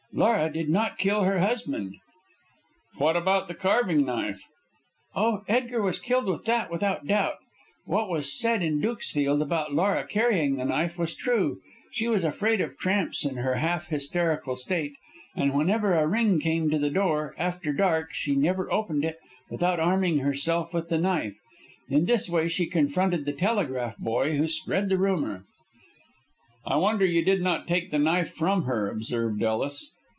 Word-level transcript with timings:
Laura 0.13 0.51
did 0.51 0.67
not 0.67 0.97
kill 0.97 1.23
her 1.23 1.39
husband." 1.39 1.95
"What 2.97 3.15
about 3.15 3.47
the 3.47 3.53
carving 3.55 4.03
knife?" 4.05 4.43
"Oh, 5.15 5.43
Edgar 5.47 5.81
was 5.81 5.99
killed 5.99 6.25
with 6.25 6.43
that, 6.43 6.69
without 6.69 7.07
doubt. 7.07 7.37
What 7.85 8.09
was 8.09 8.37
said 8.37 8.61
in 8.61 8.81
Dukesfield 8.81 9.41
about 9.41 9.73
Laura 9.73 10.05
carrying 10.05 10.57
the 10.57 10.65
knife 10.65 10.99
was 10.99 11.15
true. 11.15 11.61
She 11.93 12.09
was 12.09 12.25
afraid 12.25 12.59
of 12.59 12.77
tramps 12.77 13.23
in 13.23 13.37
her 13.37 13.55
half 13.55 13.87
hysterical 13.87 14.57
state; 14.57 14.91
and 15.33 15.53
whenever 15.53 15.93
a 15.93 16.05
ring 16.05 16.41
came 16.41 16.69
to 16.71 16.77
the 16.77 16.89
door 16.89 17.33
after 17.37 17.71
dark 17.71 18.11
she 18.11 18.35
never 18.35 18.69
opened 18.69 19.05
it 19.05 19.17
without 19.49 19.79
arming 19.79 20.17
herself 20.17 20.73
with 20.73 20.89
the 20.89 20.97
knife. 20.97 21.37
In 21.87 22.03
this 22.03 22.29
way 22.29 22.49
she 22.49 22.65
confronted 22.65 23.23
the 23.23 23.31
telegraph 23.31 23.97
boy 23.97 24.35
who 24.35 24.49
spread 24.49 24.89
the 24.89 24.97
rumour." 24.97 25.45
"I 26.67 26.75
wonder 26.75 27.05
you 27.05 27.23
did 27.23 27.41
not 27.41 27.65
take 27.65 27.91
the 27.91 27.97
knife 27.97 28.33
from 28.33 28.63
her," 28.63 28.89
observed 28.89 29.41
Ellis. 29.41 29.89